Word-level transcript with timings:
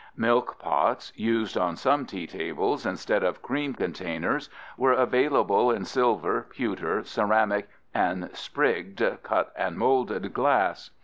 "Milk 0.31 0.57
pots, 0.57 1.13
used 1.15 1.55
on 1.55 1.75
some 1.75 2.07
tea 2.07 2.25
tables 2.25 2.87
instead 2.87 3.23
of 3.23 3.43
cream 3.43 3.75
containers, 3.75 4.49
were 4.75 4.93
available 4.93 5.69
in 5.69 5.85
silver, 5.85 6.47
pewter, 6.49 7.03
ceramic, 7.03 7.69
and 7.93 8.35
"sprig'd, 8.35 9.05
cut 9.21 9.53
and 9.55 9.77
moulded" 9.77 10.33
glass. 10.33 10.89